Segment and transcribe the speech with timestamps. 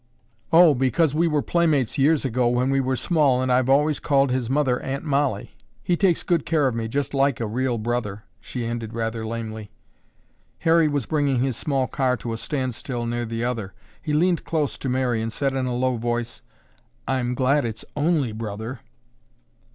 [0.51, 4.31] '""Oh, because we were playmates years ago when we were small and I've always called
[4.31, 8.23] his mother 'Aunt Mollie.' He takes good care of me just like a real brother,"
[8.39, 9.69] she ended rather lamely.
[10.57, 13.75] Harry was bringing his small car to a standstill near the other.
[14.01, 16.41] He leaned close to Mary and said in a low voice,
[17.07, 18.79] "I'm glad it's only brother."